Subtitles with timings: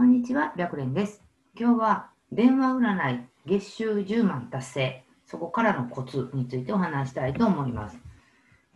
[0.00, 1.22] こんにちは、白蓮です。
[1.54, 7.98] 今日は電話占い月収10万達成、そこからのコツについてお話したいと思います。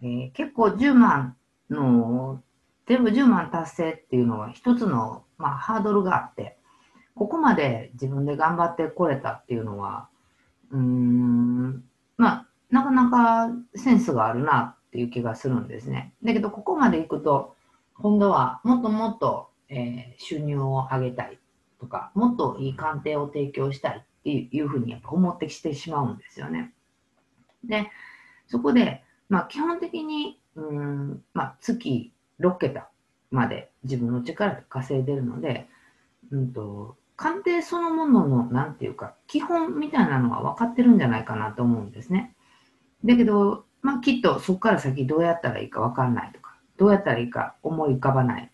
[0.03, 1.35] えー結構10万
[1.71, 2.43] の、
[2.87, 6.59] 全部10万達成っていうのは一つの、まあ、ハードルがあって、
[7.15, 10.11] ここまで自分で頑張ってこれたっていうのは、
[10.73, 11.83] うーん、
[12.19, 16.13] まあ、なかなかセンスがあるなっていう気がするんですね。
[16.23, 17.57] だけど、ここまで行くと、
[17.95, 21.39] 今度はもっともっと、えー収入を上げたい
[21.81, 26.73] とか、もっといい鑑定を提供したいっていうふうにやっぱ思ってきてしまうんですよね。
[27.65, 27.91] で、
[28.47, 32.89] そこで、まあ、基本的に、うんまあ、月6桁
[33.31, 35.67] まで自分の力で稼いでるので、
[36.31, 42.35] うんと、鑑定そのものの、なんていうか、基本みたいなのは分かってるんじゃないかなと思うんですね。
[43.05, 48.51] だけど、まあ、きっとそこから先どうやったらいいか分かんないとか、どうやったらいいか思い浮かばない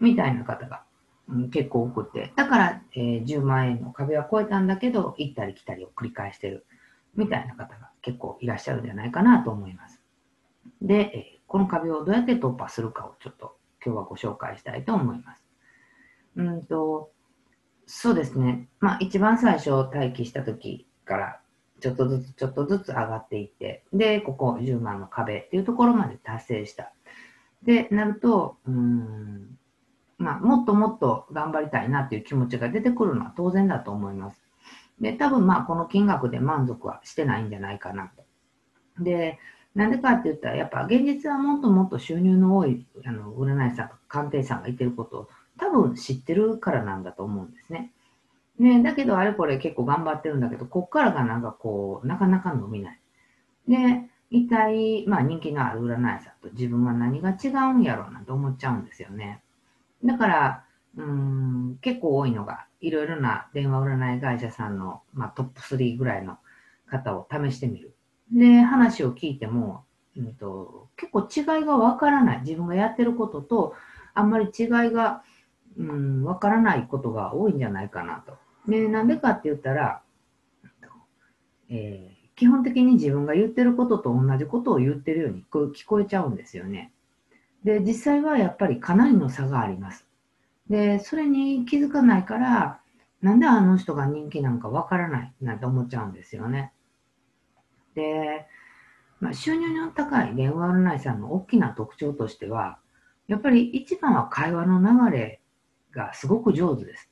[0.00, 0.82] みたいな方が、
[1.28, 6.66] うん結構多くて、だから、えー10万円の壁は超えたんだけど、行ったり来たりを繰り返してる
[7.16, 10.00] みたいな方が結構いらっしゃるんじゃないかなと思います。
[10.80, 15.44] で、えーこの壁をどうやって突破するかをちょっと今日はご紹介したいと思います。
[16.36, 17.12] うんと、
[17.86, 18.68] そうですね。
[18.80, 21.40] まあ一番最初待機した時から
[21.80, 26.92] ちょっとずつちょっとずつ上がっていって、で、ここ10万の壁っていうところまで達成した。
[27.62, 29.58] で、なると、うん、
[30.26, 34.42] まあもっともっと頑張りたいなっていう気持ちが出てくるのは当然だと思います。
[35.00, 38.24] で、多分まあこの金額で満足はしてないんじゃないかなと。
[39.04, 39.38] で、
[39.76, 47.92] なんでかって言ったら、やっぱ現実はもっともっと収入の多いあの占い師さん鑑定士さんがいてることを多分知ってるからなんだと思うんですね。
[48.58, 53.00] ね、だけどあれこれ結構頑張ってるんだけど、こっからがなんかこう、なかなか伸びない。
[53.68, 53.76] で、
[54.30, 59.42] 一体、まあ人気のある占い師さんと自分は何が違うんやろうなと思っちゃうんですよね。
[60.04, 60.64] だから、
[60.96, 66.38] うん、結構多いのが、いろいろな電話占い会社さんの、まあ、トップ3ぐらいの
[66.86, 67.94] 方を試してみる。
[68.32, 69.84] で、話を聞いても、
[70.16, 72.40] うん、と結構違いがわからない。
[72.40, 73.74] 自分がやってることと、
[74.14, 75.22] あんまり違いが、
[75.76, 78.36] うん、わからないことが多いんじゃないかなと。
[78.66, 80.02] で、なんでかって言ったら、
[81.68, 86.92] えー基本的に自分が言ってることと同じことを言ってるように聞こえちゃうんですよね。
[87.66, 90.06] で、実際はやっぱりかなりの差があります。
[90.70, 92.80] で、それに気づかないから、
[93.20, 96.72] なんであの人が人気なんかわからないなんて思っちゃうんですよね。
[97.96, 98.46] で、
[99.18, 102.78] まあ、収入の高い電話占いさんの大きな特徴としては、
[103.26, 105.40] やっぱり一番は会話の流れ
[105.90, 107.10] がすごく上手です。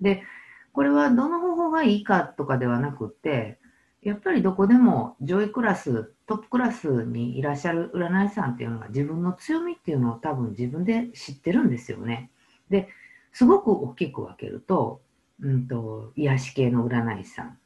[0.00, 0.24] で、
[0.72, 3.60] これはどの方法がいいかとかではなくって、
[4.02, 12.30] やっぱりどこでも上位クラス、トップクラスにいらっしゃる占い師さんっていうのが自分の強みっていうのを多分自分で知ってるんですよね。
[12.70, 12.88] で、
[13.32, 15.02] すごく大きく分けると、
[15.40, 17.58] うんと、癒し系の占い師さん。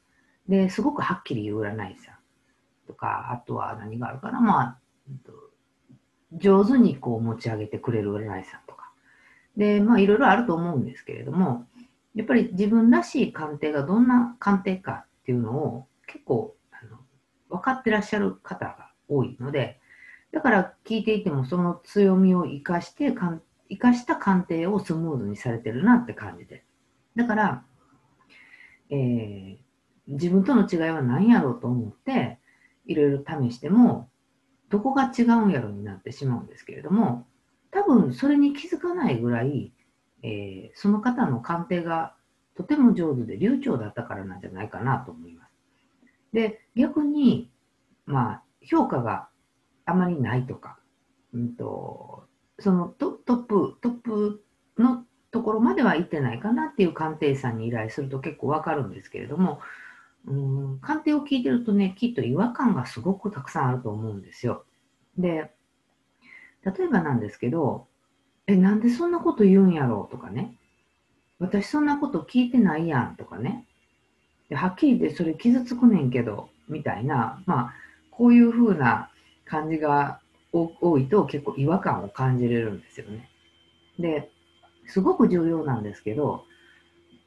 [0.47, 2.15] で、すごくはっきり言う占い師さん。
[2.87, 4.79] とか、あとは何があるかな、まあ、
[6.33, 8.91] 上手にこう持ち上げてくれる占い師さんとか。
[9.55, 11.67] で、まあいろいろあると思うんですけれども、
[12.15, 16.55] やっぱり自分らしい鑑定がどんな鑑定かっていうのを結構
[17.49, 19.79] 分かってらっしゃる方が多いので、
[20.31, 23.39] だから聞いていてもその強みを生かして、か
[23.69, 26.63] 生かした鑑定をスムーズにされてるなって感じで。
[27.15, 27.63] だから、
[28.89, 29.69] えー
[30.11, 32.39] 自分との違いは何やろうと思って、
[32.87, 34.09] いろいろ試しても、
[34.69, 37.27] どこが違うんやろになってしまうんですけれども、
[37.69, 39.71] 多分それに気づかないぐらい、
[40.23, 42.15] えーその方の鑑定が
[42.55, 45.48] とても上手で流暢だったからなんじゃないかなと思います。
[46.33, 47.51] で、逆に、
[48.05, 49.29] まあ、評価が
[49.85, 50.77] あまりないとか、
[51.33, 52.25] うんと、
[52.59, 54.43] そのトトップ、トップ
[54.77, 59.59] のところまでは行ってないかなっていう鑑定さんに依頼すると結構わかるんですけれども、
[60.25, 64.65] うん、鑑定を聞いてるとね、きっと違和感がすごくたくさんあると思うんですよ。
[65.17, 65.51] で、
[66.63, 67.87] 例えばなんですけど、
[68.47, 70.55] え、なんでそんなこと言うんやろうとかね、
[71.39, 73.65] 私そんなこと聞いてないやんとかね、
[74.49, 77.73] ではっきり言ってそれ傷つくねんけど、みたいな、まあ、
[78.11, 79.09] こういう風な
[79.45, 80.19] 感じが
[80.51, 83.29] 多いと結構違和感を感じれるんですよね。
[83.99, 84.29] で、
[84.87, 86.45] すごく重要なんですけど、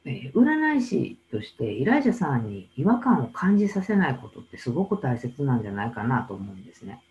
[0.05, 7.01] えー占い師として依頼者さんに違和感を感じさせないことってすごく大切なんじゃないかなと思うんですね。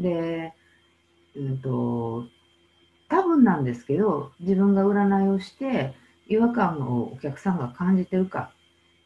[0.00, 0.52] で、
[1.36, 2.24] うんと、
[3.08, 5.94] 多分なんですけど、自分が占いをして
[6.26, 8.50] 違和感をお客さんが感じてるか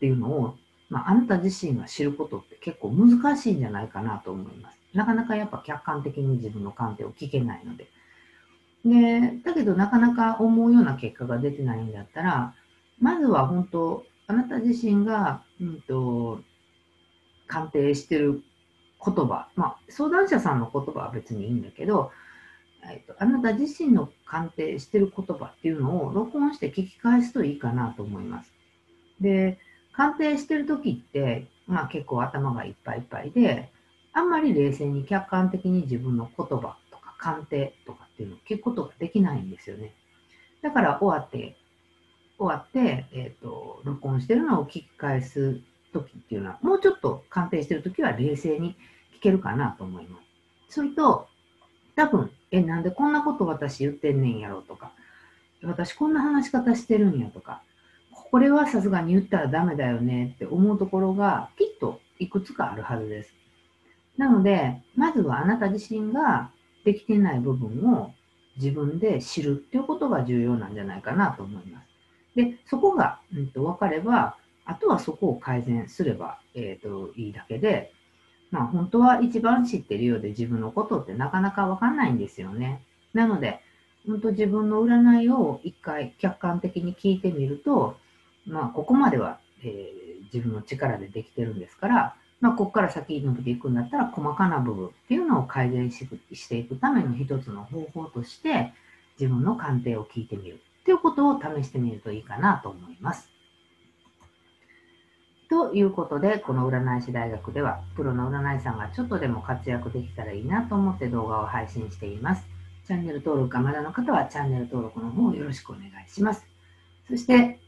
[0.00, 0.56] っていうのを、
[0.88, 4.78] まあ、あなた自身が知ることって結構難しいんじゃないかなと思います。
[4.94, 7.86] なかなかやっぱ客観的に自分の鑑定を聞けないので。
[8.82, 12.54] で、だけどなかなか思うような結果が出てないんだったら、
[12.98, 16.40] まずは本当、あなた自身が、うんと、
[17.46, 18.42] 鑑定してる
[19.04, 22.10] 言葉、まあ、相談者さんの言葉は別にいいんだけど、
[22.90, 28.52] えっと、あなた自身の鑑定してる言葉っていうのを録音して聞き返すといいかなと思います。
[29.20, 29.58] で、
[29.92, 33.70] 鑑定してる時って、まあ結構頭がいっぱいいっぱいで、
[34.12, 39.94] あんまり冷静に客観的に自分の言葉とか鑑定とかっていうのを聞くことができないんですよね。
[40.62, 41.56] だから終わって、
[42.38, 45.60] 終わって、えっ、ー、と、録音してるのを聞き返す
[45.92, 48.76] 時っていうのは、もうちょっと鑑定してる時は冷静に
[49.18, 50.18] 聞けるかなと思いま
[50.68, 50.74] す。
[50.74, 51.28] それと、
[51.96, 54.92] 多分、え、なんでこんなこと私言ってんねんやろとか、
[55.62, 57.62] 私こんな話し方してるんやとか、
[58.30, 63.34] これはさすがに言ったらダメだよねって思うところがきっといくつかあるはずです。
[64.16, 66.50] なので、まずはあなた自身が
[66.84, 68.12] できてない部分を
[68.56, 71.88] 自分で知るっていうことが重要なんじゃないかなと思います。
[72.36, 77.92] で、そこが、うん、と分かれば、あとはそこを改善すれば、えーと、いいだけで、
[78.50, 82.82] まあ本当は一番知ってるようで自分のことってなかなかわかんないんですよね。
[83.12, 83.60] なので、
[84.06, 87.96] 本当自分の占いを一回客観的に聞いてみると、
[88.46, 98.72] まあここまでは、えー、自分の力でできてるんですから、まあここから先伸びていくんだったら細かな部分っていうのを改善していくための一つの方法として、
[99.18, 103.30] 自分の鑑定を聞いてみるっていうことを試してみるといいかなと思います。
[105.50, 112.44] ということで、この占い師大学では、プロの占い師さんがちょっとでも活躍できたらいいなと思って動画を配信しています。
[112.86, 116.44] チャンネル登録がまだの方はチャンネル登録の方よろしくお願いします。
[117.08, 117.59] そして、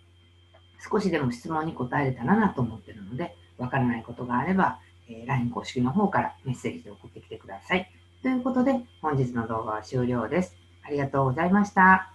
[0.91, 7.91] 少しでも質問に答えれたらなと思ってるので、わからないことがあれば、えー、LINE 公式の方からメッセージで送ってきてください。
[8.23, 10.55] ということで、本日の動画は終了です。
[10.83, 12.12] ありがとうございました。